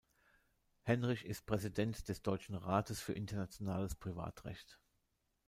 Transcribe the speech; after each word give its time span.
Henrich 0.81 1.25
ist 1.27 1.45
Präsident 1.45 2.09
des 2.09 2.23
Deutschen 2.23 2.55
Rates 2.55 2.99
für 2.99 3.13
Internationales 3.13 3.93
Privatrecht. 3.93 4.79